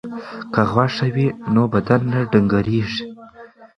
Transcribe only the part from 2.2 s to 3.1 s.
ډنګریږي.